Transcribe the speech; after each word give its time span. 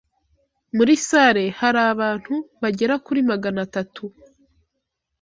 Muri 0.75 0.93
salle 1.07 1.43
hari 1.59 1.79
abantu 1.91 2.33
bagera 2.61 2.95
kuri 3.05 3.19
magana 3.29 3.59
atatu. 3.67 4.03